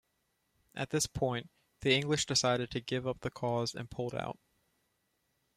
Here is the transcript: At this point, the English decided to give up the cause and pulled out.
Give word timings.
At 0.73 0.89
this 0.89 1.05
point, 1.05 1.51
the 1.81 1.93
English 1.93 2.25
decided 2.25 2.71
to 2.71 2.79
give 2.81 3.05
up 3.05 3.19
the 3.19 3.29
cause 3.29 3.75
and 3.75 3.87
pulled 3.87 4.15
out. 4.15 4.39